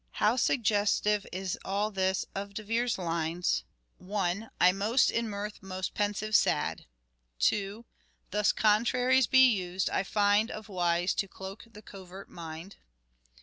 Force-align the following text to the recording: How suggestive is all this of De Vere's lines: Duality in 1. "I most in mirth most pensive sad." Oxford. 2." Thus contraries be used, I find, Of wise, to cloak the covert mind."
How 0.13 0.35
suggestive 0.35 1.27
is 1.31 1.59
all 1.63 1.91
this 1.91 2.25
of 2.33 2.55
De 2.55 2.63
Vere's 2.63 2.97
lines: 2.97 3.63
Duality 3.99 4.33
in 4.33 4.39
1. 4.39 4.49
"I 4.59 4.71
most 4.71 5.11
in 5.11 5.29
mirth 5.29 5.61
most 5.61 5.93
pensive 5.93 6.35
sad." 6.35 6.87
Oxford. 7.37 7.49
2." 7.57 7.85
Thus 8.31 8.51
contraries 8.51 9.27
be 9.27 9.45
used, 9.45 9.91
I 9.91 10.01
find, 10.01 10.49
Of 10.49 10.69
wise, 10.69 11.13
to 11.13 11.27
cloak 11.27 11.65
the 11.71 11.83
covert 11.83 12.29
mind." 12.31 12.77